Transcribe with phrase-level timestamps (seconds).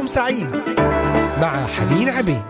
[0.00, 0.50] صباحكم سعيد
[1.40, 2.42] مع حنين عبيد.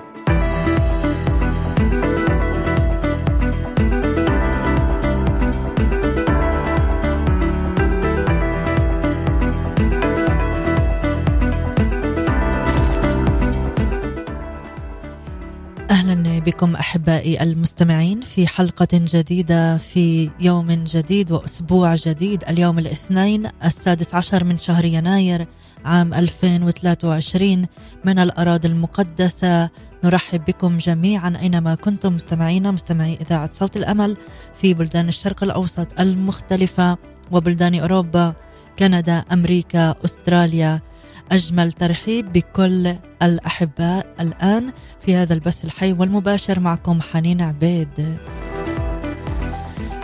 [16.46, 22.44] بكم أحبائي المستمعين في حلقة جديدة في يوم جديد وأسبوع جديد.
[22.48, 25.46] اليوم الاثنين السادس عشر من شهر يناير
[25.84, 27.66] عام 2023
[28.04, 29.70] من الأراضي المقدسة.
[30.04, 34.16] نرحب بكم جميعا أينما كنتم مستمعينا مستمعي إذاعة صوت الأمل
[34.60, 36.98] في بلدان الشرق الأوسط المختلفة
[37.30, 38.34] وبلدان أوروبا
[38.78, 40.80] كندا أمريكا أستراليا.
[41.32, 44.72] أجمل ترحيب بكل الأحباء الآن
[45.06, 48.18] في هذا البث الحي والمباشر معكم حنين عبيد.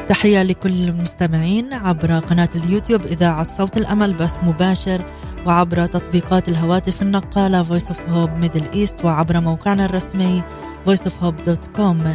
[0.08, 5.04] تحية لكل المستمعين عبر قناة اليوتيوب إذاعة صوت الأمل بث مباشر
[5.46, 10.42] وعبر تطبيقات الهواتف النقالة Voice of Hope Middle East وعبر موقعنا الرسمي
[10.86, 12.06] voiceofhope.com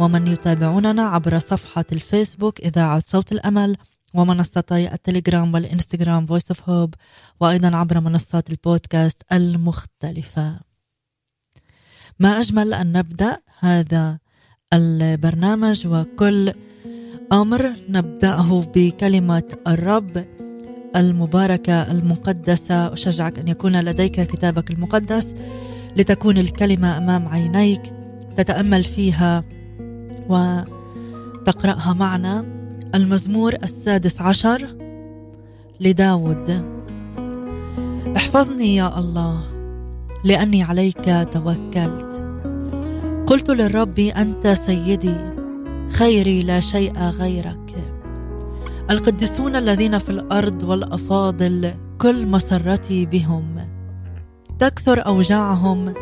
[0.00, 3.76] ومن يتابعوننا عبر صفحة الفيسبوك إذاعة صوت الأمل
[4.14, 6.94] ومنصتي التليجرام والإنستغرام Voice of Hope
[7.40, 10.60] وأيضا عبر منصات البودكاست المختلفة.
[12.20, 14.18] ما أجمل أن نبدأ هذا
[14.72, 16.52] البرنامج وكل
[17.32, 20.33] أمر نبدأه بكلمة الرب.
[20.96, 25.34] المباركة المقدسة أشجعك أن يكون لديك كتابك المقدس
[25.96, 27.82] لتكون الكلمة أمام عينيك
[28.36, 29.44] تتأمل فيها
[30.28, 32.46] وتقرأها معنا.
[32.94, 34.76] المزمور السادس عشر
[35.80, 36.64] لداود.
[38.16, 39.44] احفظني يا الله
[40.24, 42.24] لأني عليك توكلت.
[43.26, 45.16] قلت للرب أنت سيدي
[45.90, 47.93] خيري لا شيء غيرك.
[48.90, 53.56] القديسون الذين في الأرض والأفاضل كل مسرتي بهم.
[54.58, 55.94] تكثر أوجاعهم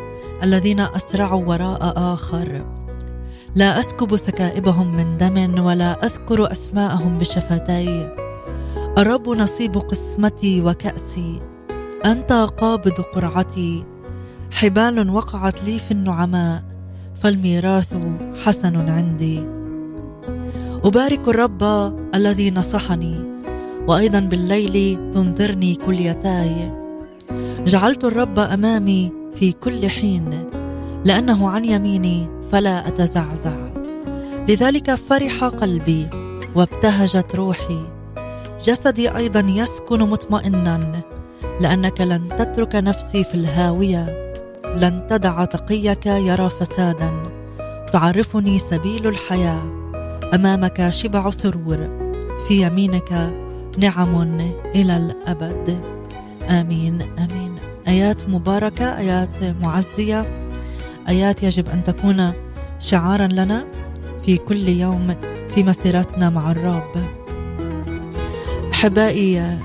[0.43, 2.67] الذين أسرعوا وراء آخر.
[3.57, 8.17] لا أسكب سكائبهم من دم ولا أذكر أسماءهم بشفتي.
[8.99, 11.43] الرب نصيب قسمتي وكأسي.
[12.07, 13.87] أنت قابض قرعتي.
[14.51, 16.63] حبال وقعت لي في النعماء.
[17.15, 17.95] فالميراث
[18.45, 19.62] حسن عندي.
[20.85, 21.63] أبارك الرب
[22.15, 23.25] الذي نصحني
[23.89, 26.73] وأيضا بالليل تنذرني كليتاي
[27.67, 30.51] جعلت الرب أمامي في كل حين
[31.05, 33.57] لأنه عن يميني فلا أتزعزع.
[34.49, 36.07] لذلك فرح قلبي
[36.55, 37.87] وابتهجت روحي.
[38.65, 41.03] جسدي أيضا يسكن مطمئنا
[41.61, 44.35] لأنك لن تترك نفسي في الهاوية.
[44.77, 47.13] لن تدع تقيك يرى فسادا.
[47.93, 49.82] تعرفني سبيل الحياة.
[50.35, 51.89] أمامك شبع سرور
[52.49, 53.35] في يمينك
[53.79, 54.41] نعم
[54.75, 55.81] إلى الأبد.
[56.51, 57.55] آمين آمين.
[57.89, 60.49] آيات مباركة آيات معزية.
[61.09, 62.33] آيات يجب أن تكون
[62.81, 63.67] شعارا لنا
[64.27, 65.15] في كل يوم
[65.55, 66.93] في مسيرتنا مع الرب.
[68.73, 69.59] أحبائي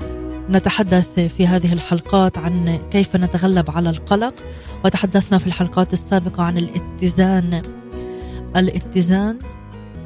[0.50, 4.34] نتحدث في هذه الحلقات عن كيف نتغلب على القلق
[4.84, 7.62] وتحدثنا في الحلقات السابقة عن الاتزان.
[8.56, 9.38] الاتزان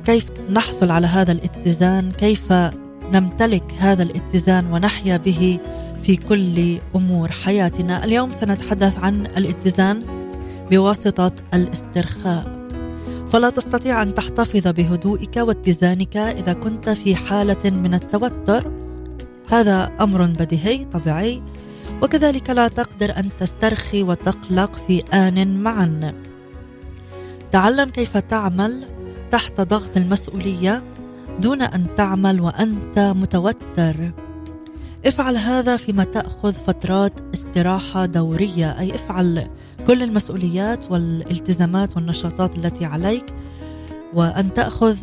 [0.05, 2.53] كيف نحصل على هذا الاتزان؟ كيف
[3.13, 5.59] نمتلك هذا الاتزان ونحيا به
[6.03, 10.03] في كل أمور حياتنا؟ اليوم سنتحدث عن الاتزان
[10.71, 12.69] بواسطة الاسترخاء.
[13.29, 18.73] فلا تستطيع أن تحتفظ بهدوئك واتزانك إذا كنت في حالة من التوتر.
[19.49, 21.43] هذا أمر بديهي طبيعي.
[22.03, 26.15] وكذلك لا تقدر أن تسترخي وتقلق في آن معا.
[27.53, 28.85] تعلم كيف تعمل
[29.33, 30.83] تحت ضغط المسؤولية
[31.41, 34.13] دون أن تعمل وأنت متوتر.
[35.07, 39.49] افعل هذا فيما تأخذ فترات استراحة دورية أي افعل
[39.87, 43.35] كل المسؤوليات والالتزامات والنشاطات التي عليك
[44.15, 44.97] وأن تأخذ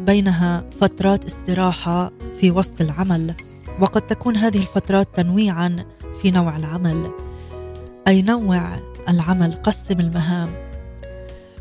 [0.00, 3.34] بينها فترات استراحة في وسط العمل.
[3.80, 5.84] وقد تكون هذه الفترات تنويعا
[6.22, 7.10] في نوع العمل.
[8.08, 10.69] أي نوع العمل؟ قسم المهام.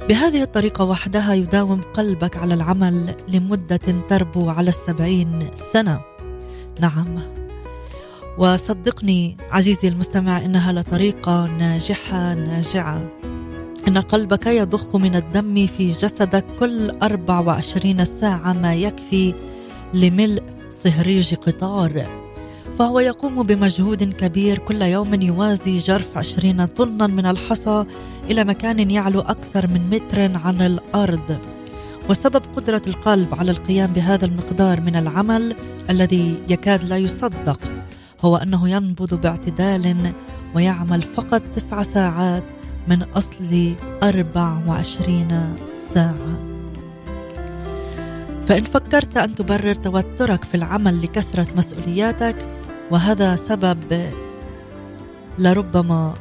[0.10, 3.80] بهذه الطريقة وحدها يداوم قلبك على العمل لمدة
[4.10, 6.02] تربو على السبعين سنة.
[6.80, 7.20] نعم.
[8.38, 13.08] وصدقني عزيزي المستمع إنها لطريقة ناجحة ناجعة.
[13.88, 19.34] إن قلبك يضخ من الدم في جسدك كل 24 ساعة ما يكفي
[19.94, 22.19] لملء صهريج قطار.
[22.80, 27.86] فهو يقوم بمجهود كبير كل يوم يوازي جرف عشرين طنا من الحصى
[28.30, 31.38] إلى مكان يعلو أكثر من متر عن الأرض.
[32.10, 35.56] وسبب قدرة القلب على القيام بهذا المقدار من العمل
[35.90, 37.60] الذي يكاد لا يصدق
[38.22, 40.14] هو أنه ينبض باعتدال
[40.56, 42.46] ويعمل فقط تسعة ساعات
[42.88, 43.74] من أصل
[44.04, 46.40] 24 ساعة.
[48.48, 52.59] فإن فكرت أن تبرر توترك في العمل لكثرة مسؤولياتك
[52.92, 54.10] وهذا سبب
[55.40, 56.14] لربما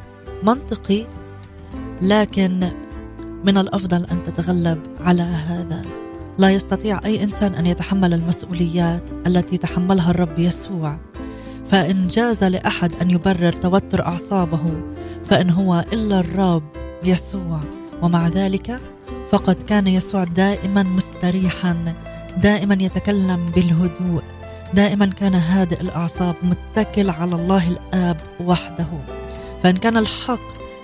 [0.43, 1.05] منطقي
[2.01, 2.71] لكن
[3.45, 5.81] من الأفضل أن تتغلب على هذا.
[6.37, 10.97] لا يستطيع أي إنسان أن يتحمل المسؤوليات التي تحملها الرب يسوع.
[11.71, 14.81] فإن جاز لأحد أن يبرر توتر أعصابه
[15.25, 16.63] فإن هو إلا الرب
[17.03, 17.59] يسوع.
[18.01, 18.79] ومع ذلك
[19.31, 21.95] فقد كان يسوع دائما مستريحا
[22.37, 24.23] دائما يتكلم بالهدوء.
[24.73, 28.87] دائما كان هادئ الأعصاب متكل على الله الآب وحده.
[29.63, 30.39] فإن كان الحق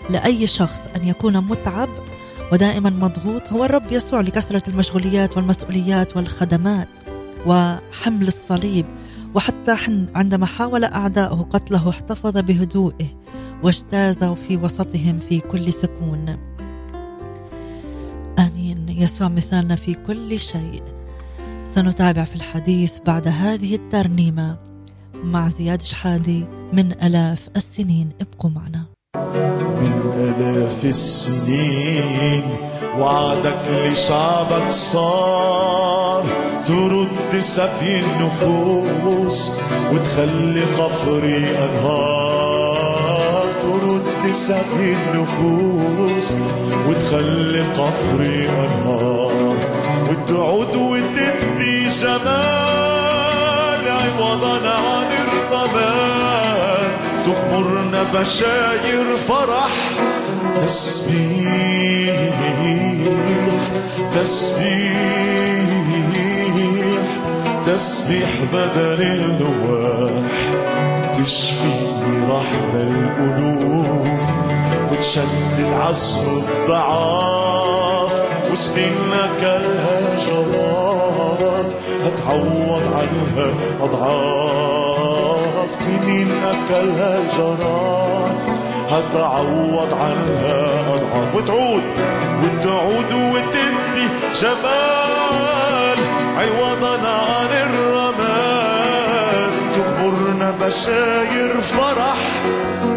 [0.10, 1.90] لأي شخص أن يكون متعب
[2.52, 6.88] ودائما مضغوط هو الرب يسوع لكثرة المشغوليات والمسؤوليات والخدمات
[7.46, 8.86] وحمل الصليب.
[9.36, 9.76] وحتى
[10.16, 13.06] عندما حاول أعداؤه قتله احتفظ بهدوئه
[13.64, 16.38] واجتاز في وسطهم في كل سكون.
[18.40, 18.86] آمين.
[18.90, 20.95] يسوع مثالنا في كل شيء.
[21.76, 24.58] سنتابع في الحديث بعد هذه الترنيمة
[25.24, 28.10] مع زياد شحادي من آلاف السنين.
[28.22, 28.86] ابقوا معنا.
[29.82, 32.44] من آلاف السنين
[33.00, 36.26] وعدك لشعبك صار
[36.68, 39.52] ترد سفي النفوس
[39.92, 43.46] وتخلي قفري أنهار.
[43.62, 46.36] ترد سفي النفوس
[46.88, 49.56] وتخلي قفري أنهار.
[50.10, 51.25] وتعود وتدي
[57.26, 59.70] تغمرنا بشاير فرح
[60.66, 62.20] تسبيح
[64.16, 65.16] تسبيح
[67.66, 70.24] تسبيح بدل اللواح
[71.14, 71.76] تشفي
[72.30, 74.08] رحم القلوب
[74.92, 78.12] وتشدد عصر الضعاف
[78.52, 81.66] وسنيننا كلها الجرار
[82.06, 83.48] هتعوض عنها
[83.82, 84.85] أضعاف.
[85.80, 88.38] سنين أكلها الجراد
[88.92, 91.84] هتعوض عنها أضعاف وتعود.
[92.44, 94.08] وتعود وتدي
[94.42, 96.00] جمال
[96.38, 99.50] عوضا عن الرمال.
[99.74, 102.18] تغمرنا بشاير فرح.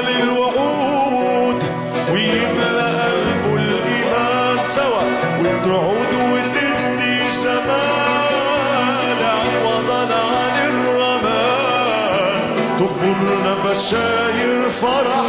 [13.65, 15.27] بشاير فرح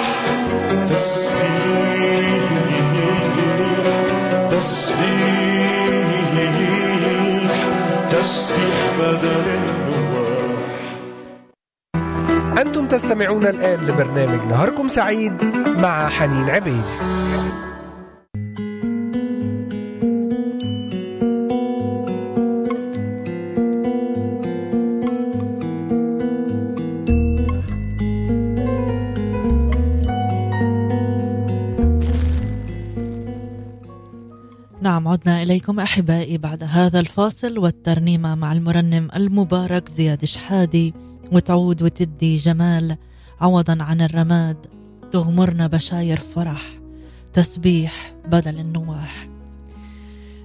[0.90, 2.36] تسبيح
[4.50, 5.56] تسبيح
[8.12, 10.66] تسبيح بدل النواح
[12.58, 15.44] أنتم تستمعون الآن لبرنامج نهاركم سعيد
[15.78, 16.84] مع حنين عبيد.
[35.56, 40.94] إليكم أحبائي بعد هذا الفاصل والترنيمة مع المرنم المبارك زياد شحادي
[41.32, 42.98] وتعود وتدي جمال
[43.42, 44.58] عوضا عن الرماد
[45.12, 46.80] تغمرنا بشاير فرح
[47.34, 49.28] تسبيح بدل النواح.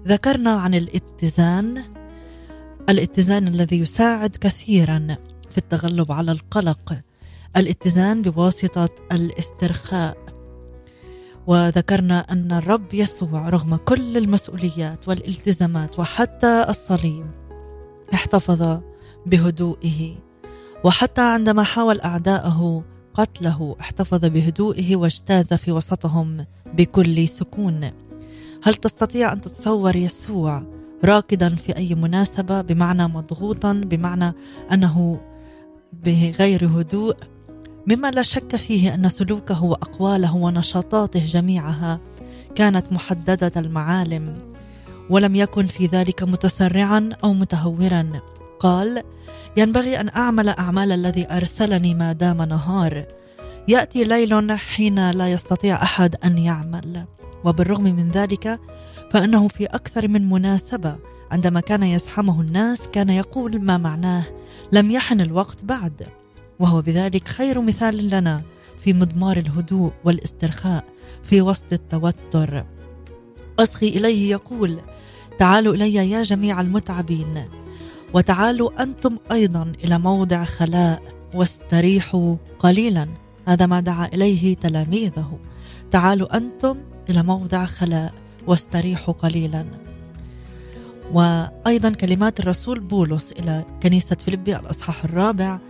[0.07, 1.85] ذكرنا عن الاتزان
[2.89, 5.17] الاتزان الذي يساعد كثيرا
[5.51, 7.01] في التغلب على القلق
[7.57, 10.30] الاتزان بواسطة الاسترخاء.
[11.47, 17.27] وذكرنا أن الرب يسوع رغم كل المسؤوليات والالتزامات وحتى الصليب
[18.15, 18.81] احتفظ
[19.27, 20.15] بهدوئه.
[20.85, 27.91] وحتى عندما حاول أعداءه قتله احتفظ بهدوئه واجتاز في وسطهم بكل سكون.
[28.63, 30.63] هل تستطيع أن تتصور يسوع
[31.05, 34.33] راكدا في أي مناسبة بمعنى مضغوطا بمعنى
[34.73, 35.21] أنه
[35.93, 37.17] بغير هدوء؟
[37.91, 42.01] مما لا شك فيه أن سلوكه وأقواله ونشاطاته جميعها
[42.55, 44.39] كانت محددة المعالم
[45.11, 48.21] ولم يكن في ذلك متسرعا أو متهورا.
[48.59, 49.03] قال
[49.57, 53.07] ينبغي أن أعمل أعمال الذي أرسلني ما دام نهار.
[53.69, 57.05] يأتي ليل حين لا يستطيع أحد أن يعمل.
[57.45, 58.61] وبالرغم من ذلك
[59.11, 60.97] فإنه في أكثر من مناسبة.
[61.31, 64.25] عندما كان يزحمه الناس كان يقول ما معناه.
[64.73, 66.20] لم يحن الوقت بعد.
[66.61, 68.43] وهو بذلك خير مثال لنا
[68.79, 70.85] في مضمار الهدوء والاسترخاء
[71.23, 72.67] في وسط التوتر.
[73.59, 74.79] أصغي إليه يقول
[75.39, 77.45] تعالوا إلي يا جميع المتعبين
[78.15, 81.03] وتعالوا أنتم أيضا إلى موضع خلاء
[81.35, 83.09] واستريحوا قليلا.
[83.49, 85.39] هذا ما دعا إليه تلاميذه.
[85.91, 86.79] تعالوا أنتم
[87.11, 88.15] إلى موضع خلاء
[88.47, 89.65] واستريحوا قليلا.
[91.13, 95.61] وأيضا كلمات الرسول بولس إلى كنيسة فيلبي الأصحاح الرابع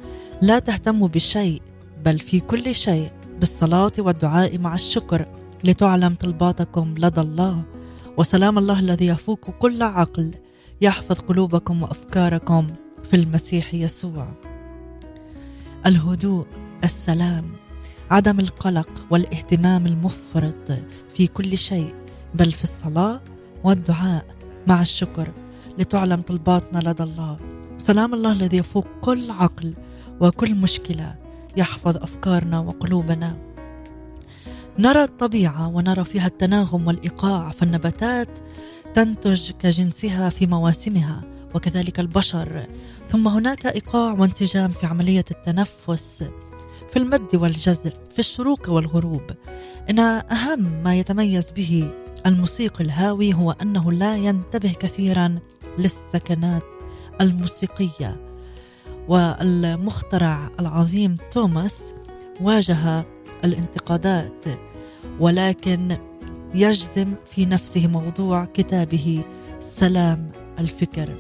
[0.43, 1.63] لا تهتموا بشيء
[2.05, 5.27] بل في كل شيء بالصلاة والدعاء مع الشكر
[5.65, 7.63] لتعلم طلباتكم لدى الله.
[8.17, 10.31] وسلام الله الذي يفوق كل عقل
[10.81, 12.67] يحفظ قلوبكم وأفكاركم
[13.11, 14.29] في المسيح يسوع.
[15.87, 16.47] الهدوء
[16.85, 17.45] السلام
[18.11, 20.73] عدم القلق والاهتمام المفرط
[21.17, 21.95] في كل شيء
[22.35, 23.21] بل في الصلاة
[23.65, 24.25] والدعاء
[24.67, 25.33] مع الشكر
[25.79, 27.37] لتعلم طلباتنا لدى الله.
[27.79, 29.75] سلام الله الذي يفوق كل عقل
[30.21, 31.15] وكل مشكلة
[31.57, 33.37] يحفظ أفكارنا وقلوبنا.
[34.79, 38.29] نرى الطبيعة ونرى فيها التناغم والإيقاع فالنباتات
[38.95, 41.23] تنتج كجنسها في مواسمها
[41.55, 42.67] وكذلك البشر.
[43.09, 46.25] ثم هناك إيقاع وانسجام في عملية التنفس
[46.91, 49.31] في المد والجزر في الشروق والغروب.
[49.91, 51.91] إن أهم ما يتميز به
[52.27, 55.39] الموسيقي الهاوي هو أنه لا ينتبه كثيرا
[55.79, 56.65] للسكنات
[57.21, 58.30] الموسيقية.
[59.09, 61.95] والمخترع العظيم توماس
[62.41, 63.05] واجه
[63.45, 64.45] الانتقادات
[65.21, 65.97] ولكن
[66.55, 69.25] يجزم في نفسه موضوع كتابه
[69.61, 70.29] سلام
[70.59, 71.17] الفكر.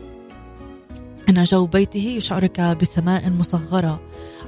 [1.29, 4.01] إن جو بيته يشعرك بسماء مصغرة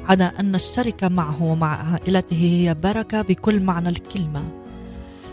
[0.04, 4.48] عدا أن الشركة معه ومع عائلته هي بركة بكل معنى الكلمة.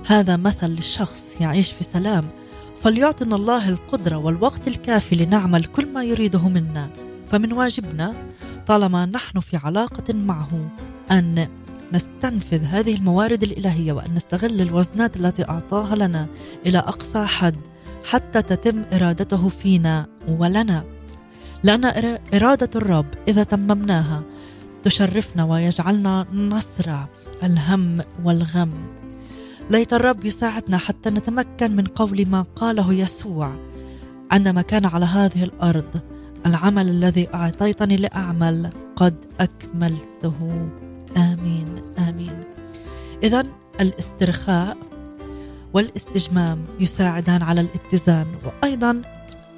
[0.06, 2.26] هذا مثل للشخص يعيش في سلام
[2.82, 6.90] فليعطنا الله القدرة والوقت الكافي لنعمل كل ما يريده منا.
[7.32, 8.14] فمن واجبنا
[8.68, 10.70] طالما نحن في علاقة معه
[11.12, 11.48] أن
[11.94, 16.28] نستنفذ هذه الموارد الإلهية وأن نستغل الوزنات التي أعطاها لنا
[16.66, 17.56] إلى أقصى حد
[18.06, 20.84] حتى تتم إرادته فينا ولنا.
[21.64, 24.24] لأن إرادة الرب إذا تممناها
[24.84, 27.10] تشرفنا ويجعلنا نصرع
[27.44, 28.72] الهم والغم.
[29.70, 33.56] ليت الرب يساعدنا حتى نتمكن من قول ما قاله يسوع.
[34.32, 36.02] عندما كان على هذه الأرض
[36.46, 40.70] العمل الذي أعطيتني لأعمل قد أكملته.
[41.18, 42.44] آمين آمين.
[43.24, 43.46] اذا
[43.82, 44.78] الاسترخاء
[45.74, 49.02] والاستجمام يساعدان على الاتزان وأيضا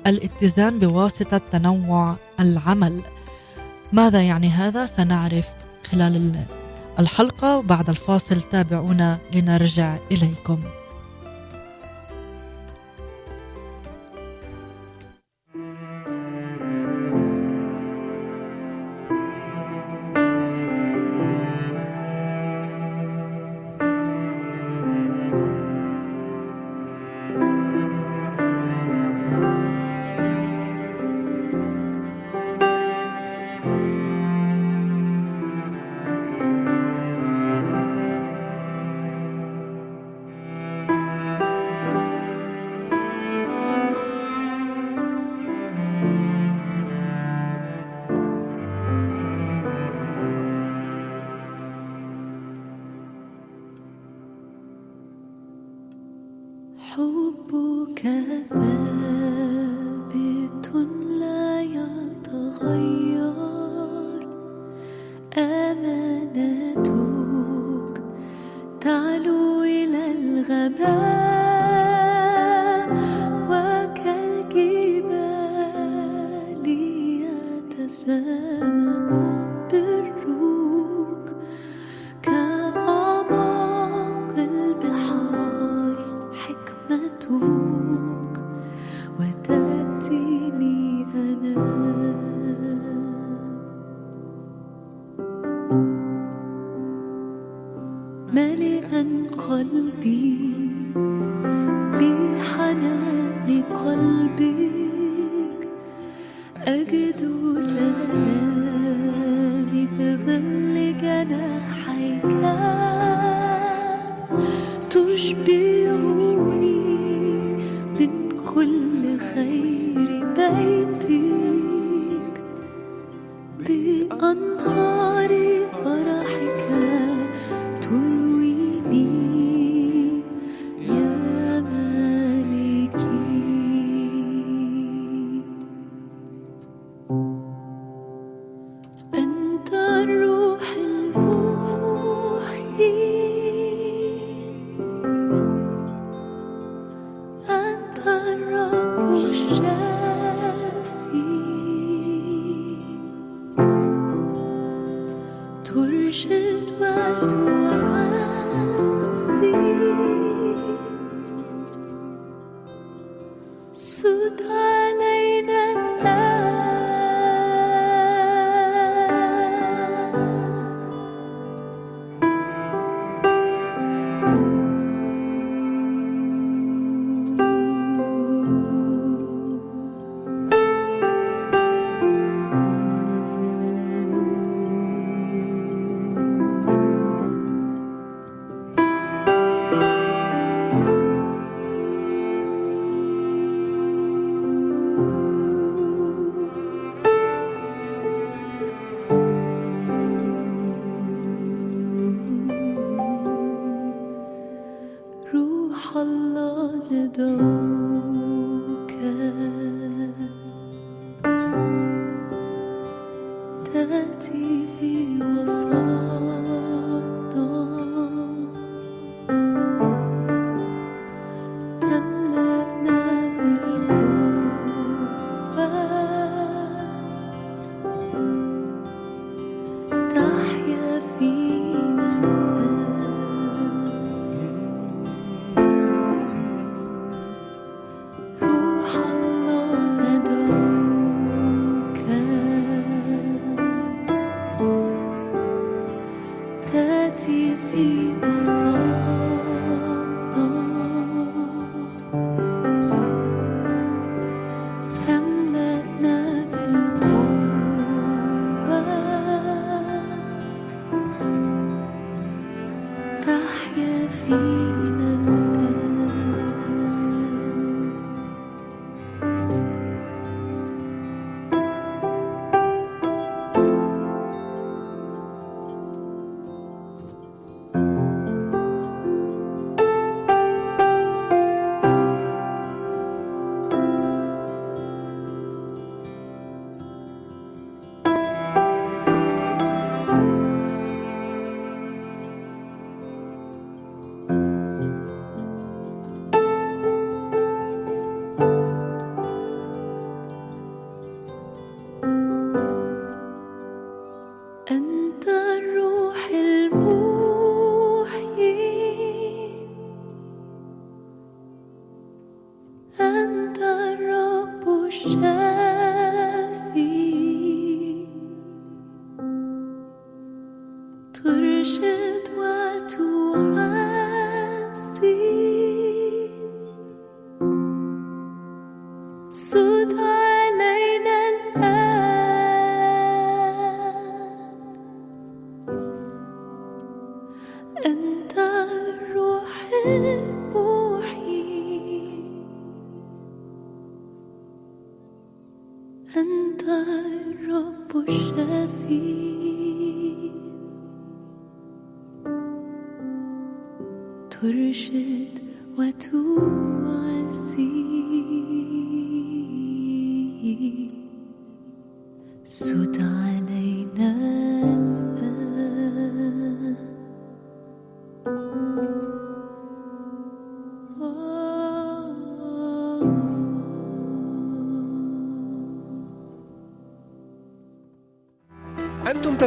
[0.08, 3.02] الاتزان بواسطة تنوع العمل.
[3.94, 5.48] ماذا يعني هذا؟ سنعرف
[5.92, 6.46] خلال
[7.00, 10.60] الحلقة وبعد الفاصل تابعونا لنرجع إليكم.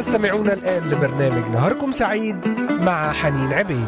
[0.05, 3.87] تستمعون الآن لبرنامج نهاركم سعيد مع حنين عبيد.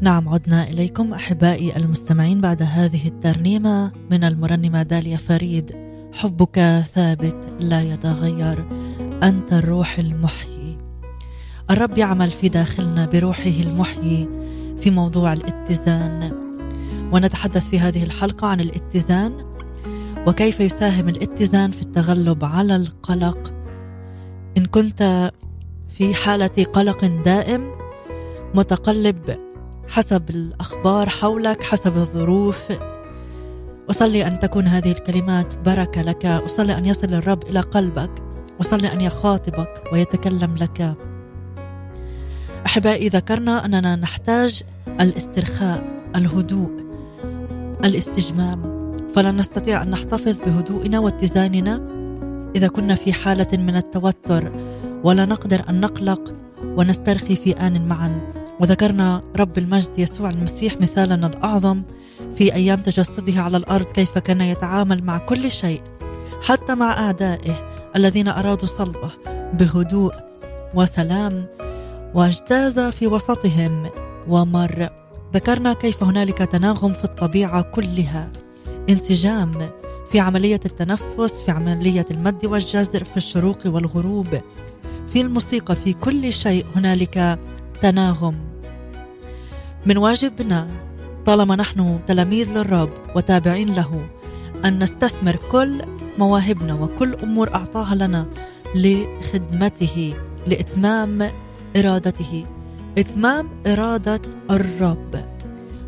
[0.00, 5.72] نعم عدنا إليكم أحبائي المستمعين بعد هذه الترنيمة من المرنمة داليا فريد.
[6.12, 8.85] حبك ثابت لا يتغير.
[9.22, 10.78] أنت الروح المحيي.
[11.70, 14.28] الرب يعمل في داخلنا بروحه المحيي
[14.78, 16.32] في موضوع الاتزان.
[17.12, 19.32] ونتحدث في هذه الحلقة عن الاتزان
[20.26, 23.54] وكيف يساهم الاتزان في التغلب على القلق.
[24.56, 25.32] إن كنت
[25.88, 27.74] في حالة قلق دائم
[28.54, 29.38] متقلب
[29.88, 32.58] حسب الأخبار حولك حسب الظروف
[33.90, 36.26] أصلي أن تكون هذه الكلمات بركة لك.
[36.26, 38.25] أصلي أن يصل الرب إلى قلبك.
[38.60, 40.96] أصلي أن يخاطبك ويتكلم لك.
[42.66, 44.62] أحبائي ذكرنا أننا نحتاج
[45.00, 45.84] الاسترخاء
[46.16, 46.72] الهدوء
[47.84, 48.76] الاستجمام.
[49.14, 51.88] فلا نستطيع أن نحتفظ بهدوئنا واتزاننا
[52.56, 54.52] إذا كنا في حالة من التوتر
[55.04, 58.20] ولا نقدر أن نقلق ونسترخي في آن معا.
[58.60, 61.82] وذكرنا رب المجد يسوع المسيح مثالنا الأعظم
[62.38, 65.82] في أيام تجسده على الأرض كيف كان يتعامل مع كل شيء
[66.42, 67.75] حتى مع أعدائه.
[67.96, 69.10] الذين أرادوا صلبه
[69.52, 70.14] بهدوء
[70.74, 71.46] وسلام
[72.14, 73.86] واجتاز في وسطهم
[74.28, 74.88] ومر.
[75.34, 78.32] ذكرنا كيف هنالك تناغم في الطبيعة كلها.
[78.90, 79.52] انسجام
[80.12, 84.40] في عملية التنفس في عملية المد والجزر في الشروق والغروب.
[85.08, 87.38] في الموسيقى في كل شيء هنالك
[87.80, 88.34] تناغم.
[89.86, 90.68] من واجبنا
[91.26, 94.06] طالما نحن تلاميذ للرب وتابعين له
[94.64, 95.82] أن نستثمر كل
[96.18, 98.26] مواهبنا وكل أمور أعطاها لنا
[98.74, 100.14] لخدمته
[100.46, 101.30] لإتمام
[101.76, 102.44] إرادته.
[102.98, 105.24] إتمام إرادة الرب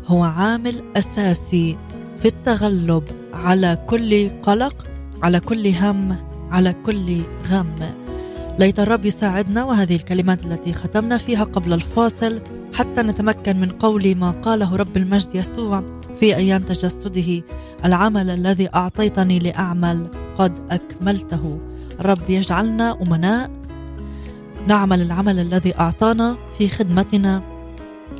[0.07, 1.77] هو عامل أساسي
[2.21, 4.85] في التغلب على كل قلق
[5.23, 6.15] على كل هم
[6.51, 7.75] على كل غم.
[8.59, 12.41] ليت الرب يساعدنا وهذه الكلمات التي ختمنا فيها قبل الفاصل
[12.73, 15.98] حتى نتمكن من قول ما قاله رب المجد يسوع.
[16.19, 17.43] في أيام تجسده
[17.85, 21.59] العمل الذي أعطيتني لأعمل قد أكملته.
[22.01, 23.51] رب يجعلنا أمناء.
[24.67, 27.43] نعمل العمل الذي أعطانا في خدمتنا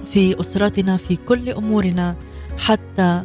[0.05, 2.15] في أسرتنا في كل أمورنا
[2.57, 3.23] حتى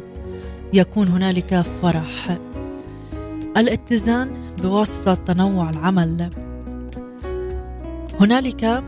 [0.73, 2.37] يكون هنالك فرح.
[3.57, 4.29] الاتزان
[4.63, 6.29] بواسطة تنوع العمل.
[8.19, 8.83] هنالك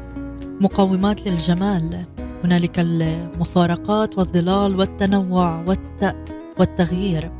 [0.61, 2.05] مقومات للجمال.
[2.43, 6.15] هنالك المفارقات والظلال والتنوع والت...
[6.59, 7.31] والتغيير.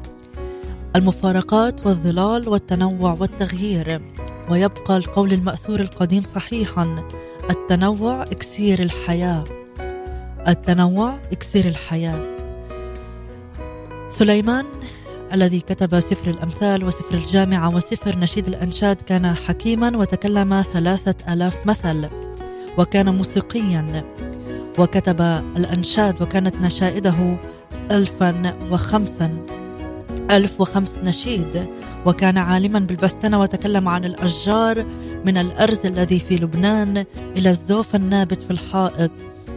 [0.95, 4.01] المفارقات والظلال والتنوع والتغيير.
[4.49, 7.07] ويبقى القول المأثور القديم صحيحا
[7.49, 9.43] التنوع إكسير الحياة.
[10.47, 12.37] التنوع إكسير الحياة.
[14.09, 14.65] سليمان
[15.33, 22.09] الذي كتب سفر الأمثال وسفر الجامعة وسفر نشيد الأنشاد كان حكيما وتكلم ثلاثة ألاف مثل
[22.77, 24.03] وكان موسيقيا.
[24.77, 25.21] وكتب
[25.57, 27.37] الأنشاد وكانت نشائده
[27.91, 29.45] ألفا وخمسا
[30.31, 31.67] ألف وخمس نشيد
[32.05, 34.85] وكان عالما بالبستنة وتكلم عن الأشجار
[35.25, 37.05] من الأرز الذي في لبنان
[37.37, 39.11] إلى الزوف النابت في الحائط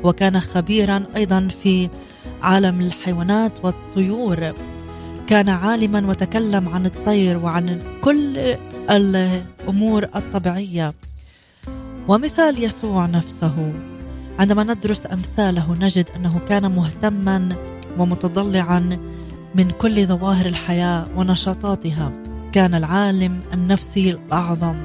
[0.04, 1.88] وكان خبيرا أيضا في
[2.42, 4.52] عالم الحيوانات والطيور.
[5.26, 8.56] كان عالما وتكلم عن الطير وعن كل
[8.90, 10.94] الأمور الطبيعية.
[12.08, 13.72] ومثال يسوع نفسه.
[14.40, 17.56] عندما ندرس أمثاله نجد أنه كان مهتما
[17.98, 18.98] ومتضلعا
[19.54, 22.12] من كل ظواهر الحياة ونشاطاتها.
[22.52, 24.76] كان العالم النفسي الأعظم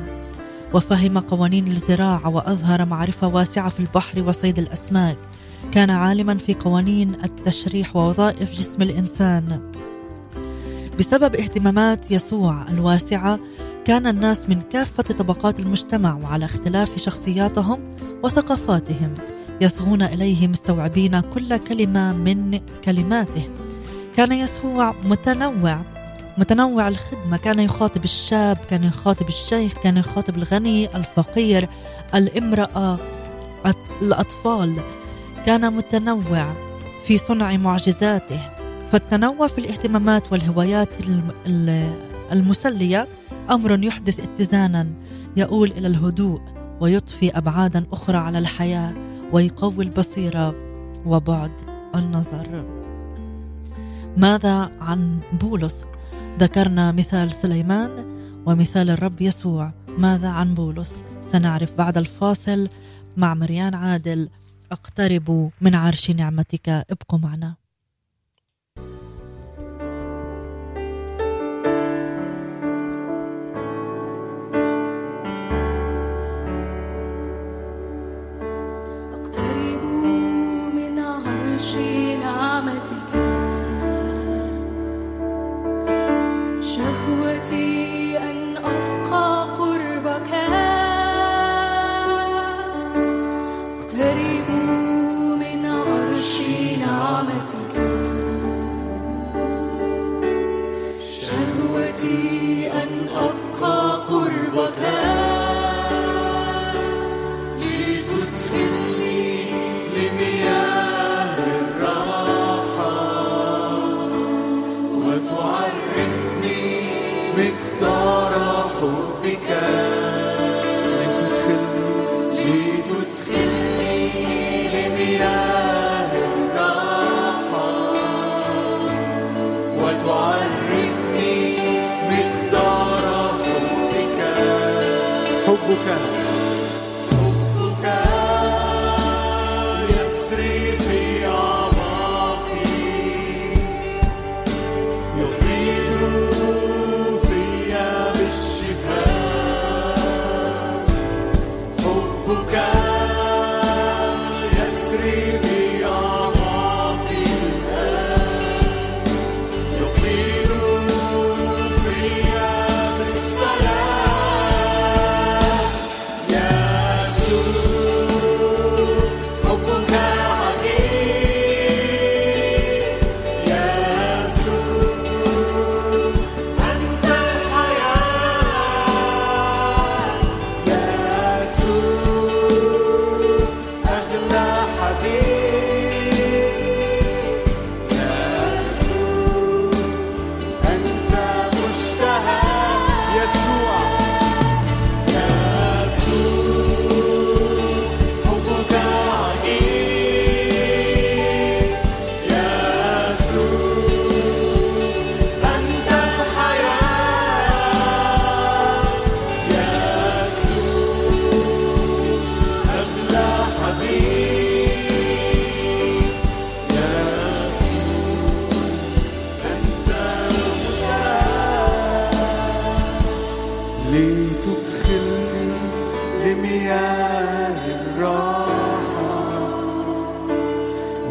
[0.73, 5.17] وفهم قوانين الزراعة وأظهر معرفة واسعة في البحر وصيد الأسماك.
[5.71, 9.71] كان عالما في قوانين التشريح ووظائف جسم الإنسان.
[10.99, 13.39] بسبب اهتمامات يسوع الواسعة
[13.85, 17.79] كان الناس من كافة طبقات المجتمع وعلى اختلاف شخصياتهم
[18.23, 19.13] وثقافاتهم.
[19.61, 23.49] يصغون إليه مستوعبين كل كلمة من كلماته.
[24.15, 25.81] كان يسوع متنوع
[26.37, 27.37] متنوع الخدمة.
[27.37, 31.69] كان يخاطب الشاب كان يخاطب الشيخ كان يخاطب الغني الفقير
[32.15, 32.99] الامرأة
[34.01, 34.75] الأطفال.
[35.45, 36.53] كان متنوع
[37.07, 38.39] في صنع معجزاته.
[38.91, 40.89] فالتنوع في الاهتمامات والهوايات
[42.31, 43.07] المسلية
[43.51, 44.87] أمر يحدث اتزانا.
[45.37, 46.41] يؤول إلى الهدوء
[46.81, 48.93] ويضفي أبعادا أخرى على الحياة.
[49.35, 50.55] ويقوي البصيره
[51.05, 51.51] وبعد
[51.95, 52.65] النظر.
[54.17, 55.85] ماذا عن بولس؟
[56.39, 57.91] ذكرنا مثال سليمان
[58.45, 59.73] ومثال الرب يسوع.
[59.97, 62.69] ماذا عن بولس؟ سنعرف بعد الفاصل
[63.17, 64.29] مع مريان عادل.
[64.71, 67.64] اقترب من عرش نعمتك ابقوا معنا.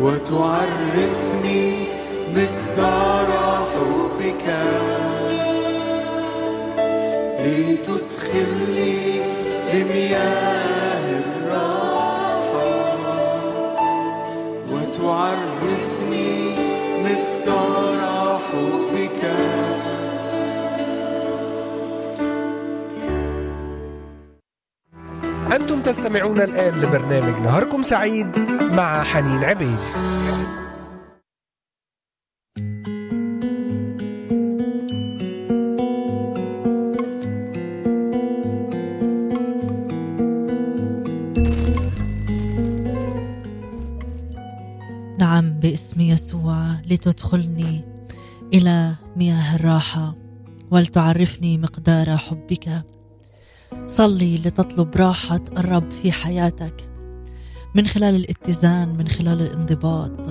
[0.05, 1.87] وتعرفني
[2.37, 3.29] مقدار
[3.73, 4.47] حبك.
[7.41, 9.21] لتدخلني
[9.73, 10.64] لمياه
[25.85, 29.79] تستمعون الآن لبرنامج نهاركم سعيد مع حنين عبيد.
[45.19, 47.85] نعم باسم يسوع لتدخلني
[48.55, 50.15] إلى مياه الراحة
[50.71, 52.85] ولتعرفني مقدار حبك.
[53.89, 56.89] صلي لتطلب راحة الرب في حياتك.
[57.75, 60.29] من خلال الاتزان من خلال الانضباط.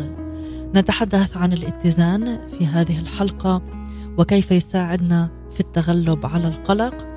[0.76, 3.62] نتحدث عن الاتزان في هذه الحلقة
[4.18, 7.08] وكيف يساعدنا في التغلب على القلق.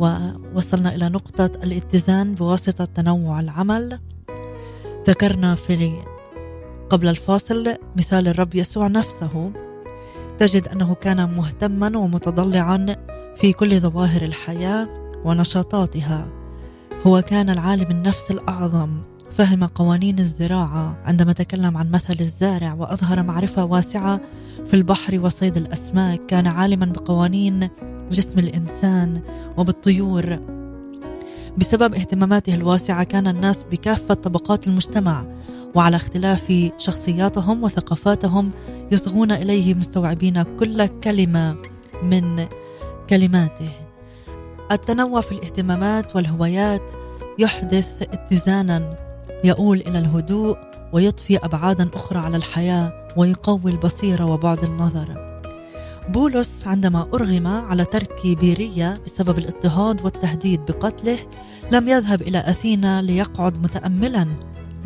[0.00, 4.00] ووصلنا إلى نقطة الاتزان بواسطة تنوع العمل.
[5.08, 5.92] ذكرنا في
[6.90, 9.52] قبل الفاصل مثال الرب يسوع نفسه.
[10.38, 12.96] تجد أنه كان مهتما ومتضلعا
[13.36, 15.07] في كل ظواهر الحياة.
[15.24, 16.28] ونشاطاتها.
[17.06, 18.90] هو كان العالم النفس الأعظم
[19.32, 24.20] فهم قوانين الزراعة عندما تكلم عن مثل الزارع وأظهر معرفة واسعة
[24.66, 26.26] في البحر وصيد الأسماك.
[26.26, 27.68] كان عالما بقوانين
[28.10, 29.22] جسم الإنسان
[29.56, 30.38] وبالطيور.
[31.58, 35.26] بسبب اهتماماته الواسعة كان الناس بكافة طبقات المجتمع
[35.74, 38.50] وعلى اختلاف شخصياتهم وثقافاتهم
[38.92, 41.56] يصغون إليه مستوعبين كل كلمة
[42.02, 42.46] من
[43.10, 43.87] كلماته.
[44.72, 46.82] التنوع في الاهتمامات والهوايات
[47.38, 48.96] يحدث اتزانا
[49.44, 50.58] يؤول إلى الهدوء
[50.92, 55.40] ويضفي أبعادا أخرى على الحياة ويقوي البصيرة وبعد النظر.
[56.08, 61.18] بولس عندما أرغم على ترك بيريه بسبب الاضطهاد والتهديد بقتله
[61.72, 64.28] لم يذهب إلى أثينا ليقعد متاملا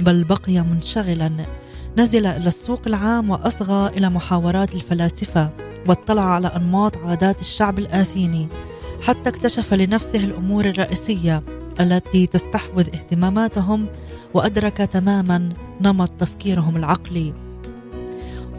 [0.01, 1.33] بل بقي منشغلا.
[1.99, 5.51] نزل إلى السوق العام وأصغى إلى محاورات الفلاسفة
[5.89, 8.49] واطلع على أنماط عادات الشعب الأثيني.
[9.03, 11.43] حتى اكتشف لنفسه الأمور الرئيسية
[11.81, 13.89] التي تستحوذ اهتماماتهم
[14.35, 15.49] وأدرك تماما
[15.81, 17.35] نمط تفكيرهم العقلي.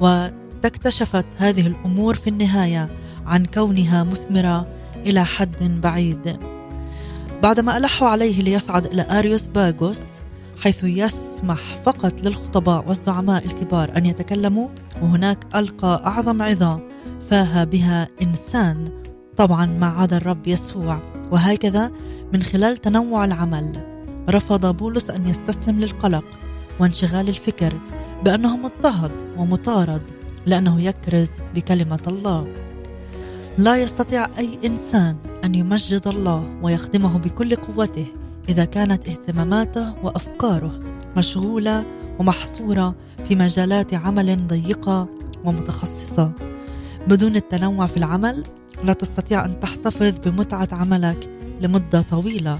[0.01, 2.89] وتكتشفت هذه الأمور في النهاية
[3.25, 6.39] عن كونها مثمرة إلى حد بعيد.
[7.43, 10.11] بعدما الحوا عليه ليصعد إلى آريوس باغوس
[10.59, 14.67] حيث يسمح فقط للخطباء والزعماء الكبار أن يتكلموا
[15.01, 16.81] وهناك ألقى أعظم عظة
[17.29, 19.02] فاها بها إنسان
[19.37, 20.99] طبعا ما عدا الرب يسوع
[21.31, 21.91] وهكذا
[22.33, 23.93] من خلال تنوع العمل
[24.29, 26.25] رفض بولس أن يستسلم للقلق
[26.79, 27.79] وانشغال الفكر
[28.23, 30.01] بأنه مضطهد ومطارد
[30.45, 32.47] لأنه يكرز بكلمة الله.
[33.57, 38.05] لا يستطيع أي إنسان أن يمجد الله ويخدمه بكل قوته
[38.49, 40.79] إذا كانت اهتماماته وأفكاره
[41.17, 41.85] مشغولة
[42.19, 42.95] ومحصورة
[43.27, 45.07] في مجالات عمل ضيقة
[45.45, 46.31] ومتخصصة.
[47.07, 48.43] بدون التنوع في العمل
[48.83, 51.29] لا تستطيع أن تحتفظ بمتعة عملك
[51.61, 52.59] لمدة طويلة.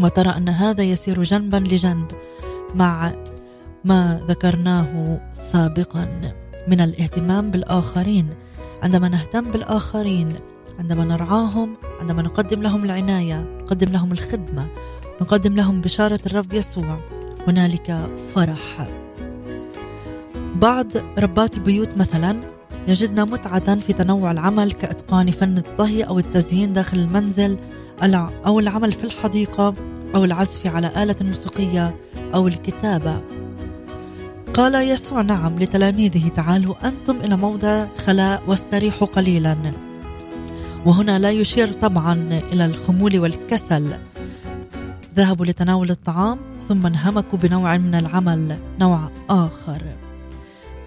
[0.00, 2.06] وترى أن هذا يسير جنبا لجنب
[2.74, 3.12] مع
[3.84, 6.32] ما ذكرناه سابقا
[6.68, 8.28] من الاهتمام بالآخرين.
[8.82, 10.28] عندما نهتم بالآخرين
[10.78, 14.66] عندما نرعاهم عندما نقدم لهم العناية نقدم لهم الخدمة
[15.20, 16.98] نقدم لهم بشارة الرب يسوع
[17.46, 18.88] هنالك فرح.
[20.54, 20.86] بعض
[21.18, 22.40] ربات البيوت مثلا
[22.88, 27.58] يجدن متعة في تنوع العمل كإتقان فن الطهي أو التزيين داخل المنزل
[28.46, 29.74] أو العمل في الحديقة
[30.14, 31.96] أو العزف على آلة موسيقية
[32.34, 33.22] أو الكتابة.
[34.54, 39.56] قال يسوع نعم لتلاميذه تعالوا أنتم إلى موضع خلاء واستريحوا قليلا.
[40.86, 43.90] وهنا لا يشير طبعا إلى الخمول والكسل.
[45.16, 49.82] ذهبوا لتناول الطعام ثم انهمكوا بنوع من العمل نوع آخر.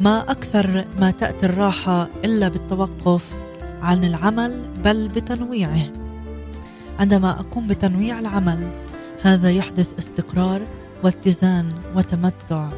[0.02, 3.26] ما أكثر ما تأتي الراحة إلا بالتوقف
[3.82, 5.92] عن العمل بل بتنويعه.
[7.00, 8.72] عندما أقوم بتنويع العمل
[9.22, 10.62] هذا يحدث استقرار
[11.04, 12.70] واتزان وتمتع.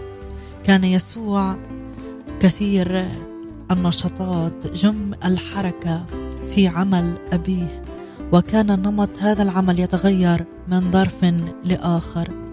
[0.64, 1.58] كان يسوع
[2.40, 3.06] كثير
[3.72, 6.06] النشاطات جم الحركة
[6.56, 7.84] في عمل أبيه
[8.34, 11.26] وكان نمط هذا العمل يتغير من ظرف
[11.64, 12.47] لآخر.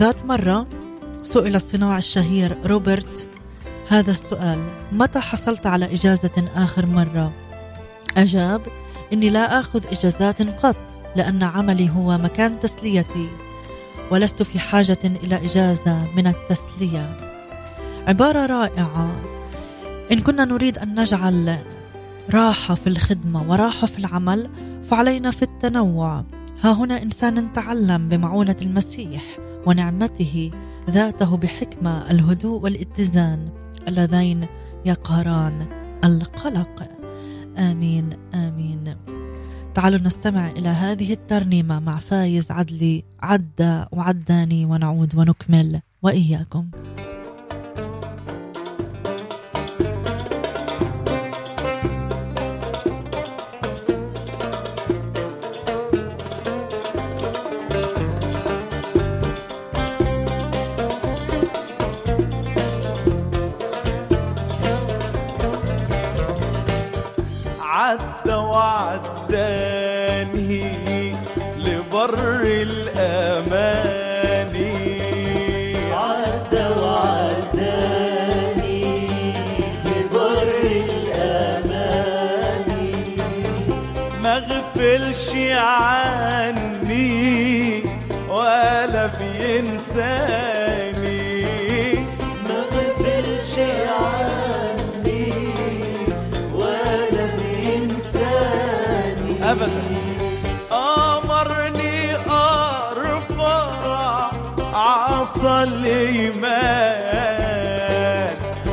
[0.00, 0.66] ذات مرة
[1.22, 3.28] سئل الصناعي الشهير روبرت
[3.88, 7.32] هذا السؤال متى حصلت على إجازة آخر مرة؟
[8.16, 8.62] أجاب
[9.12, 10.76] إني لا آخذ إجازات قط
[11.16, 13.28] لأن عملي هو مكان تسليتي
[14.10, 17.16] ولست في حاجة إلى إجازة من التسلية.
[18.08, 19.10] عبارة رائعة.
[20.12, 21.58] إن كنا نريد أن نجعل
[22.34, 24.50] راحة في الخدمة وراحة في العمل
[24.90, 26.24] فعلينا في التنوع.
[26.62, 29.22] ها هنا إنسان تعلم بمعونة المسيح
[29.66, 30.50] ونعمته
[30.90, 33.48] ذاته بحكمة الهدوء والاتزان
[33.88, 34.46] اللذين
[34.86, 35.66] يقهران
[36.04, 36.88] القلق.
[37.58, 38.96] آمين آمين.
[39.74, 46.70] تعالوا نستمع إلى هذه الترنيمة مع فايز عدلي عدى وعداني ونعود ونكمل وإياكم.
[69.40, 70.60] وعداني
[71.56, 73.80] لبر الأماني
[75.92, 78.04] عدى وعداني
[79.84, 80.48] لبر
[80.90, 82.06] الأماني
[84.22, 86.80] ما غفلش عني
[88.28, 90.89] ولا بينساني.
[105.44, 107.00] الإيمان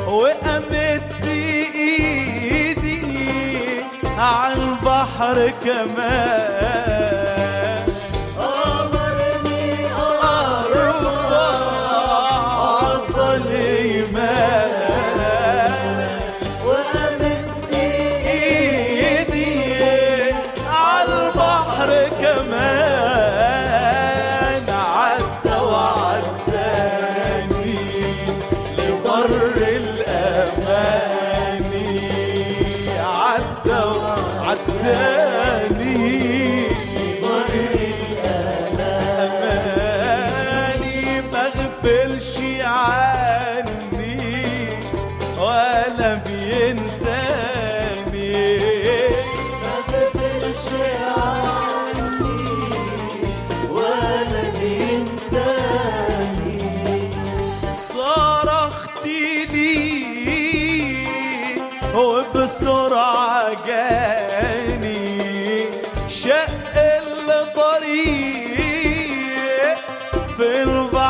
[0.07, 1.25] وأمد
[1.75, 3.01] إيدي
[4.17, 7.16] على البحر كمان.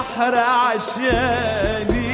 [0.08, 2.07] البحر عشاني.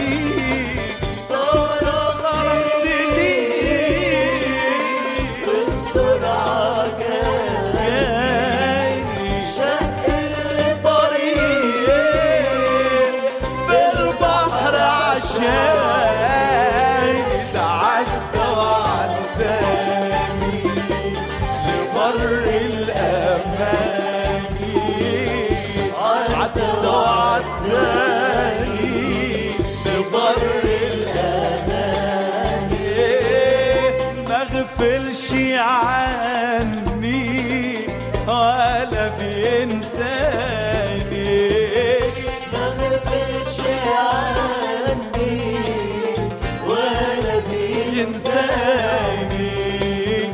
[48.33, 50.33] ينساني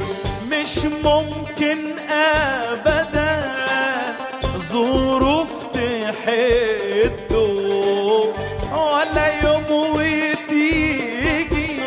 [0.51, 3.33] مش ممكن ابدا
[4.71, 7.49] ظروف تحده.
[8.75, 11.79] ولا يوم وتيجي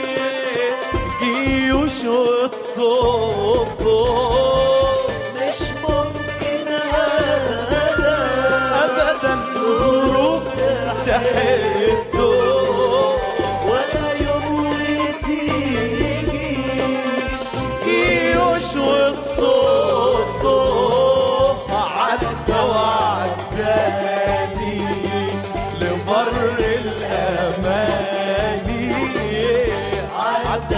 [1.22, 4.02] جيوش وتصده
[5.36, 5.60] مش
[30.52, 30.76] عدى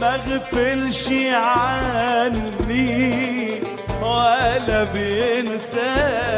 [0.00, 2.90] ما غفلش عني
[4.02, 6.33] ولا بينساني.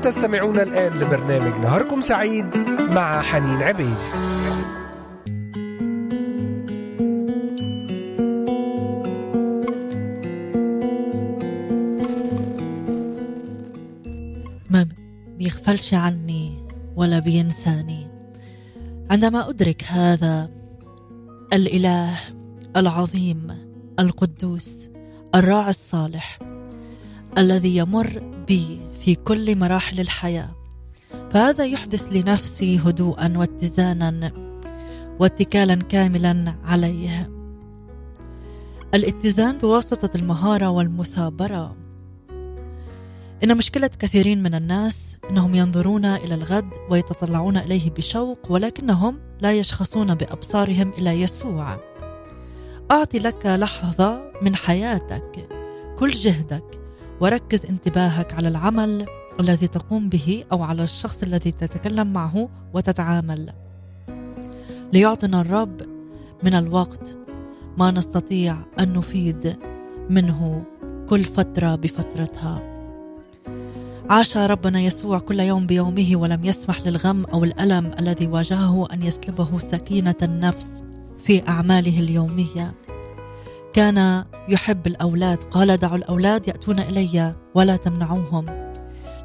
[0.00, 3.94] تستمعون الآن لبرنامج نهاركم سعيد مع حنين عبيد.
[14.70, 14.86] ما
[15.38, 18.06] بيغفلش عني ولا بينساني.
[19.10, 20.50] عندما أدرك هذا
[21.52, 22.18] الإله
[22.76, 23.48] العظيم
[23.98, 24.88] القدوس
[25.34, 26.38] الراعي الصالح
[27.38, 30.50] الذي يمر بي في كل مراحل الحياة.
[31.30, 34.32] فهذا يحدث لنفسي هدوءا واتزانا
[35.20, 37.30] واتكالا كاملا عليه.
[38.94, 41.76] الاتزان بواسطة المهارة والمثابرة.
[43.44, 50.14] إن مشكلة كثيرين من الناس أنهم ينظرون إلى الغد ويتطلعون إليه بشوق ولكنهم لا يشخصون
[50.14, 51.80] بأبصارهم إلى يسوع.
[52.90, 55.48] أعطي لك لحظة من حياتك
[55.98, 56.79] كل جهدك.
[57.20, 59.06] وركز انتباهك على العمل
[59.40, 63.52] الذي تقوم به أو على الشخص الذي تتكلم معه وتتعامل.
[64.92, 65.82] ليعطنا الرب
[66.42, 67.16] من الوقت
[67.78, 69.56] ما نستطيع أن نفيد
[70.10, 70.64] منه
[71.08, 72.62] كل فترة بفترتها.
[74.10, 79.58] عاش ربنا يسوع كل يوم بيومه ولم يسمح للغم أو الألم الذي واجهه أن يسلبه
[79.58, 80.82] سكينة النفس
[81.18, 82.74] في أعماله اليومية.
[83.72, 88.46] كان يحب الأولاد قال دعوا الأولاد يأتون إلي ولا تمنعوهم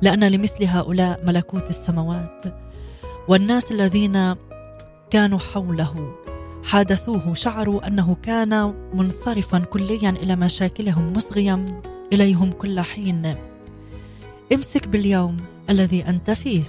[0.01, 2.43] لأن لمثل هؤلاء ملكوت السماوات
[3.27, 4.35] والناس الذين
[5.09, 6.15] كانوا حوله
[6.63, 11.81] حادثوه شعروا أنه كان منصرفا كليا إلى مشاكلهم مصغيا
[12.13, 13.35] إليهم كل حين.
[14.53, 15.37] امسك باليوم
[15.69, 16.63] الذي أنت فيه.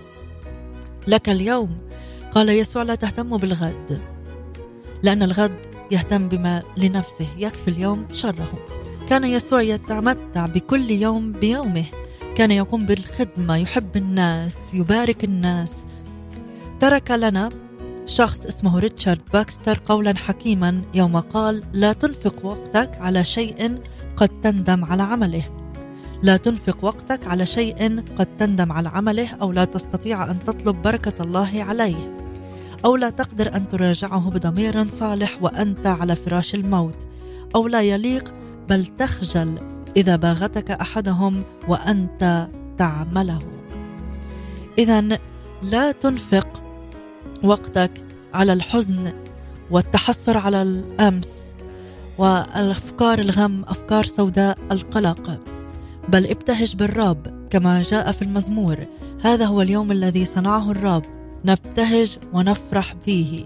[1.07, 1.79] لك اليوم
[2.31, 4.03] قال يسوع لا تهتموا بالغد
[5.03, 8.53] لأن الغد يهتم بما لنفسه يكفي اليوم شره.
[9.09, 11.85] كان يسوع يتمتع بكل يوم بيومه.
[12.37, 15.77] كان يقوم بالخدمة يحب الناس يبارك الناس.
[16.81, 17.51] ترك لنا
[18.07, 23.83] شخص اسمه ريتشارد باكستر قولا حكيما يوم قال لا تنفق وقتك على شيء
[24.17, 25.45] قد تندم على عمله.
[26.23, 31.23] لا تنفق وقتك على شيء قد تندم على عمله أو لا تستطيع أن تطلب بركة
[31.23, 32.16] الله عليه.
[32.85, 37.07] أو لا تقدر أن تراجعه بضمير صالح وأنت على فراش الموت
[37.57, 38.35] أو لا يليق
[38.69, 39.59] بل تخجل
[39.97, 42.49] إذا باغتك أحدهم وأنت
[42.79, 43.39] تعمله.
[44.79, 45.19] اذا
[45.63, 46.63] لا تنفق
[47.45, 48.05] وقتك
[48.35, 49.13] على الحزن
[49.71, 51.55] والتحسر على الأمس
[52.19, 55.41] والأفكار الغم أفكار سوداء القلق.
[56.09, 58.87] بل ابتهج بالرب كما جاء في المزمور.
[59.23, 61.05] هذا هو اليوم الذي صنعه الرب.
[61.47, 63.45] نبتهج ونفرح فيه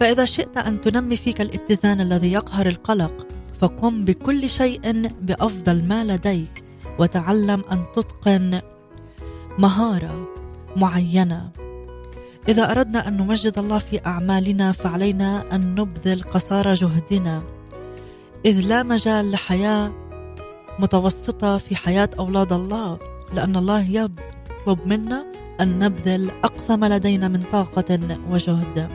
[0.00, 3.26] فإذا شئت أن تنمي فيك الاتزان الذي يقهر القلق
[3.60, 6.64] فقم بكل شيء بأفضل ما لديك
[6.98, 8.60] وتعلم أن تتقن
[9.58, 10.28] مهارة
[10.76, 11.50] معينة.
[12.48, 17.42] إذا أردنا أن نمجد الله في أعمالنا فعلينا أن نبذل قصارى جهدنا.
[18.46, 19.92] إذ لا مجال لحياة
[20.78, 22.98] متوسطة في حياة أولاد الله
[23.32, 27.98] لأن الله يطلب منا أن نبذل أقصى ما لدينا من طاقة
[28.30, 28.88] وجهد.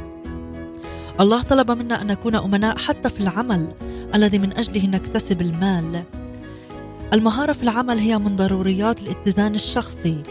[1.20, 3.68] الله طلب منا أن نكون أمناء حتى في العمل
[4.16, 6.04] الذي من أجله نكتسب المال.
[7.14, 10.24] المهارة في العمل هي من ضروريات الاتزان الشخصي.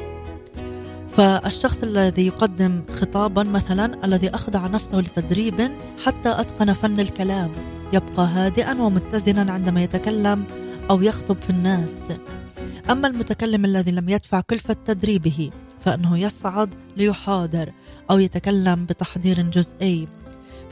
[1.16, 5.72] فالشخص الذي يقدم خطابا مثلا الذي أخضع نفسه لتدريب
[6.04, 7.52] حتى أتقن فن الكلام
[7.92, 10.44] يبقى هادئا ومتزنا عندما يتكلم
[10.90, 12.12] أو يخطب في الناس.
[12.90, 15.50] أما المتكلم الذي لم يدفع كلفة تدريبه
[15.80, 17.72] فإنه يصعد ليحاضر
[18.10, 20.08] أو يتكلم بتحضير جزئي.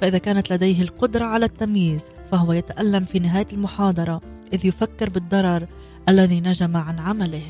[0.00, 4.20] فإذا كانت لديه القدرة على التمييز فهو يتألم في نهاية المحاضرة
[4.52, 5.66] إذ يفكر بالضرر
[6.09, 7.42] الذي نجم عن عمله.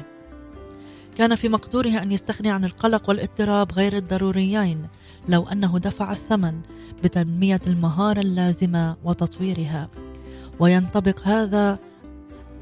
[1.16, 4.86] كان في مقدوره أن يستغني عن القلق والاضطراب غير الضروريين
[5.28, 6.61] لو أنه دفع الثمن
[7.04, 9.88] بتنمية المهارة اللازمة وتطويرها.
[10.61, 11.78] وينطبق هذا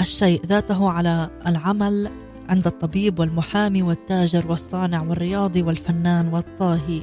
[0.01, 2.11] الشيء ذاته على العمل
[2.49, 7.03] عند الطبيب والمحامي والتاجر والصانع والرياضي والفنان والطاهي.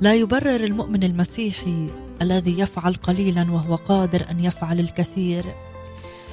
[0.00, 1.88] لا يبرر المؤمن المسيحي
[2.22, 5.44] الذي يفعل قليلا وهو قادر أن يفعل الكثير.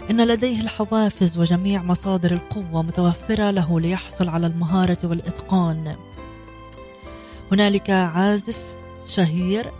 [0.09, 5.95] إن لديه الحوافز وجميع مصادر القوة متوفرة له ليحصل على المهارة والإتقان.
[7.51, 8.57] هنالك عازف
[9.07, 9.71] شهير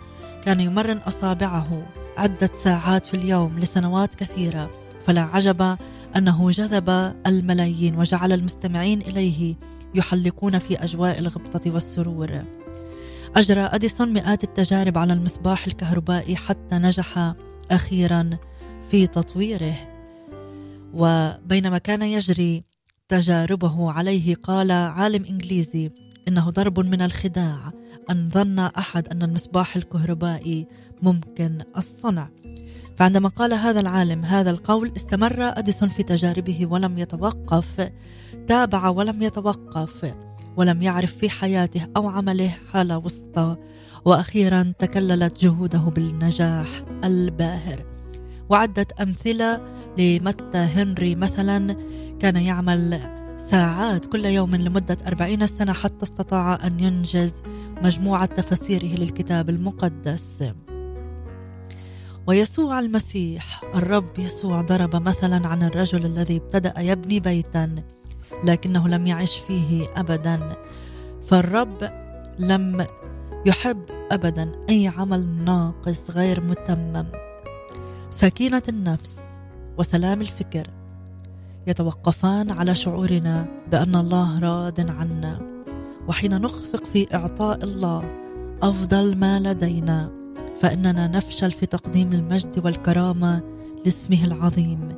[0.44, 1.86] كان يمرن أصابعه.
[2.16, 4.70] عده ساعات في اليوم لسنوات كثيرة
[5.06, 5.76] فلا عجب
[6.16, 6.90] أنه جذب
[7.26, 9.54] الملايين وجعل المستمعين إليه
[9.94, 12.42] يحلقون في أجواء الغبطة والسرور.
[13.36, 17.34] أجرى أديسون مئات التجارب على المصباح الكهربائي حتى نجح
[17.70, 18.30] أخيرا
[18.90, 19.74] في تطويره.
[20.94, 22.64] وبينما كان يجري
[23.08, 25.90] تجاربه عليه قال عالم إنجليزي
[26.28, 27.72] إنه ضرب من الخداع.
[28.10, 30.66] أن ظن أحد أن المصباح الكهربائي
[31.02, 32.28] ممكن الصنع.
[32.96, 37.90] فعندما قال هذا العالم هذا القول استمر أديسون في تجاربه ولم يتوقف
[38.48, 40.14] تابع ولم يتوقف
[40.56, 43.56] ولم يعرف في حياته أو عمله حالة وسطى.
[44.04, 46.68] وأخيرا تكللت جهوده بالنجاح
[47.04, 47.84] الباهر.
[48.50, 49.60] وعدة أمثلة
[49.98, 51.76] لمتى هنري مثلا
[52.20, 53.00] كان يعمل
[53.38, 57.42] ساعات كل يوم لمدة أربعين سنة حتى استطاع أن ينجز
[57.82, 60.44] مجموعة تفاسيره للكتاب المقدس.
[62.26, 67.74] ويسوع المسيح الرب يسوع ضرب مثلا عن الرجل الذي ابتدأ يبني بيتا
[68.44, 70.56] لكنه لم يعش فيه أبدا.
[71.28, 71.90] فالرب
[72.38, 72.86] لم
[73.46, 77.06] يحب أبدا أي عمل ناقص غير متمم.
[78.10, 79.20] سكينة النفس
[79.78, 80.70] وسلام الفكر
[81.66, 85.62] يتوقفان على شعورنا بأن الله راض عنا
[86.08, 88.04] وحين نخفق في إعطاء الله
[88.62, 90.15] أفضل ما لدينا.
[90.60, 93.42] فإننا نفشل في تقديم المجد والكرامة
[93.84, 94.88] لاسمه العظيم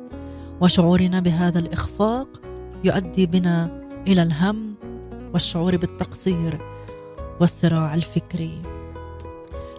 [0.61, 2.41] وشعورنا بهذا الإخفاق
[2.83, 4.75] يؤدي بنا إلى الهم
[5.33, 6.59] والشعور بالتقصير
[7.41, 8.61] والصراع الفكري.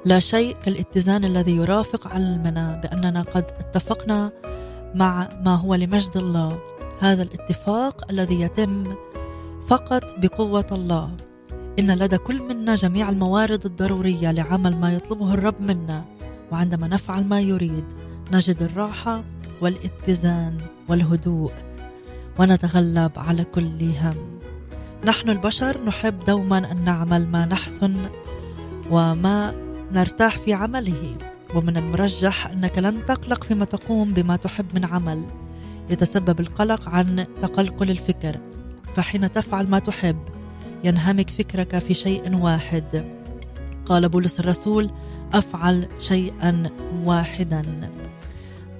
[0.05, 4.33] لا شيء كالاتزان الذي يرافق علمنا بأننا قد اتفقنا
[4.95, 6.59] مع ما هو لمجد الله.
[7.01, 8.85] هذا الاتفاق الذي يتم
[9.67, 11.11] فقط بقوة الله.
[11.81, 16.05] إن لدى كل منا جميع الموارد الضرورية لعمل ما يطلبه الرب منا
[16.53, 17.85] وعندما نفعل ما يريد
[18.33, 19.25] نجد الراحة
[19.61, 20.57] والاتزان
[20.89, 21.53] والهدوء
[22.39, 24.39] ونتغلب على كل هم.
[25.05, 27.97] نحن البشر نحب دوما أن نعمل ما نحسن
[28.91, 29.55] وما
[29.93, 31.17] نرتاح في عمله
[31.55, 35.25] ومن المرجح أنك لن تقلق فيما تقوم بما تحب من عمل.
[35.91, 38.37] يتسبب القلق عن تقلقل الفكر
[38.97, 40.40] فحين تفعل ما تحب
[40.85, 43.05] ينهمك فكرك في شيء واحد.
[43.87, 44.91] قال بولس الرسول
[45.33, 46.71] أفعل شيئا
[47.05, 47.91] واحدا.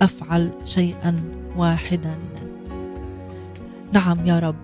[0.03, 1.17] أفعل شيئا
[1.57, 2.19] واحدا.
[3.93, 4.57] نعم يا رب.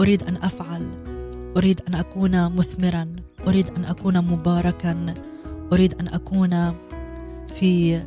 [0.00, 0.90] أريد أن أفعل.
[1.56, 3.16] أريد أن أكون مثمرا.
[3.48, 5.14] أريد أن أكون مباركا.
[5.72, 6.74] أريد أن أكون
[7.60, 8.02] في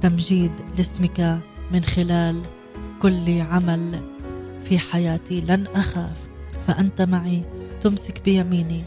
[0.00, 1.40] تمجيد لاسمك
[1.72, 2.42] من خلال
[3.02, 4.00] كل عمل
[4.64, 5.40] في حياتي.
[5.40, 6.28] لن أخاف.
[6.66, 7.42] فأنت معي.
[7.82, 8.84] تمسك بيميني.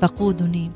[0.00, 0.70] تقودني.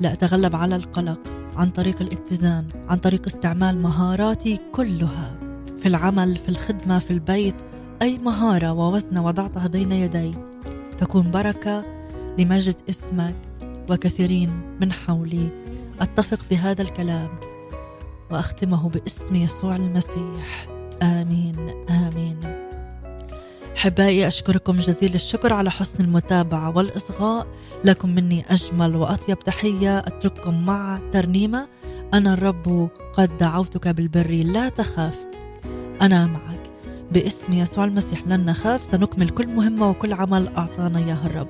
[0.00, 1.20] لاتغلب على القلق
[1.56, 5.34] عن طريق الاتزان عن طريق استعمال مهاراتي كلها.
[5.82, 7.54] في العمل في الخدمة في البيت
[8.02, 10.34] أي مهارة ووزنه وضعتها بين يدي.
[10.98, 11.84] تكون بركة
[12.38, 13.36] لمجد اسمك
[13.90, 15.48] وكثيرين من حولي.
[16.00, 17.28] أتفق في هذا الكلام
[18.30, 20.71] وأختمه باسم يسوع المسيح.
[23.82, 27.46] احبائي أشكركم جزيل الشكر على حسن المتابعة والإصغاء.
[27.84, 29.98] لكم مني أجمل وأطيب تحية.
[29.98, 31.68] أترككم مع ترنيمة.
[32.14, 35.14] أنا الرب قد دعوتك بالبر لا تخاف.
[36.02, 36.70] أنا معك.
[37.12, 38.86] باسم يسوع المسيح لن نخاف.
[38.86, 41.48] سنكمل كل مهمة وكل عمل أعطانا اياه الرب.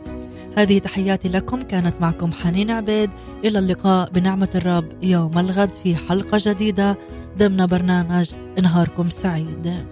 [0.58, 1.62] هذه تحياتي لكم.
[1.62, 3.10] كانت معكم حنين عبيد.
[3.44, 6.98] إلى اللقاء بنعمة الرب يوم الغد في حلقة جديدة.
[7.38, 8.30] ضمن برنامج
[8.62, 9.86] نهاركم سعيد.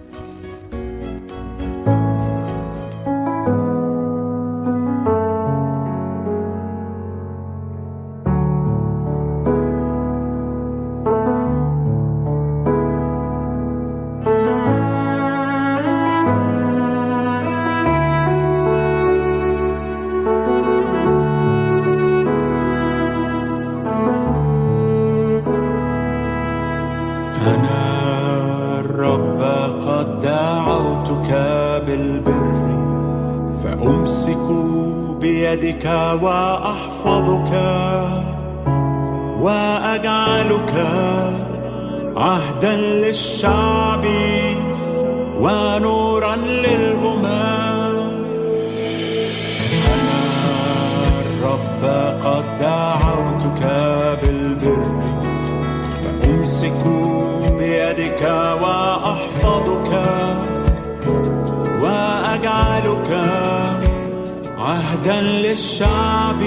[64.81, 66.41] مهدا للشعب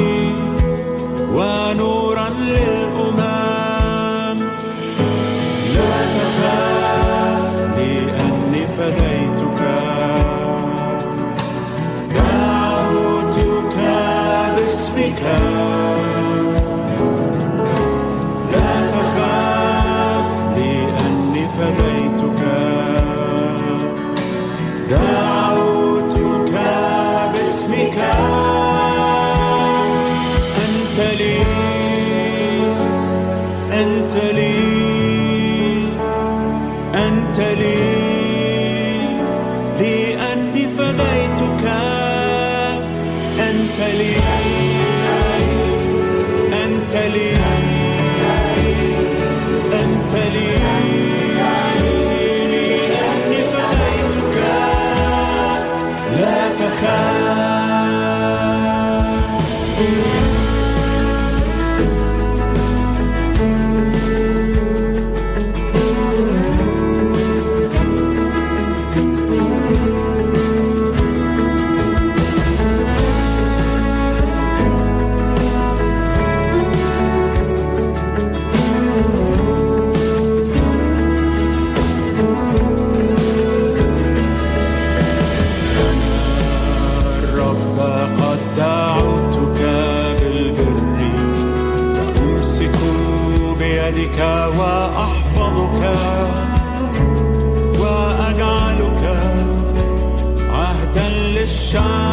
[1.32, 3.18] ونورا للأمم.
[5.74, 7.42] لا تخاف
[7.76, 9.60] لأني فديتك.
[12.14, 13.76] دعوتك
[14.56, 15.22] باسمك.
[93.90, 94.18] بيدك
[94.58, 95.96] وأحفظك
[97.80, 99.18] وأجعلك
[100.50, 102.03] عهدا للشعب